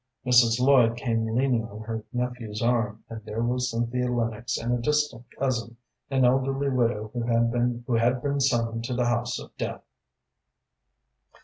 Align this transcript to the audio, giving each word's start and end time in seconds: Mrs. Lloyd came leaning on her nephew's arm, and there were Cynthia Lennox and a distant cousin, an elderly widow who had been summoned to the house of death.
Mrs. 0.25 0.59
Lloyd 0.59 0.97
came 0.97 1.27
leaning 1.35 1.67
on 1.69 1.81
her 1.81 2.03
nephew's 2.11 2.59
arm, 2.59 3.03
and 3.07 3.23
there 3.23 3.43
were 3.43 3.59
Cynthia 3.59 4.09
Lennox 4.11 4.57
and 4.57 4.73
a 4.73 4.81
distant 4.81 5.25
cousin, 5.37 5.77
an 6.09 6.25
elderly 6.25 6.69
widow 6.69 7.11
who 7.13 7.21
had 7.97 8.21
been 8.23 8.39
summoned 8.39 8.83
to 8.85 8.95
the 8.95 9.05
house 9.05 9.37
of 9.37 9.55
death. 9.57 9.83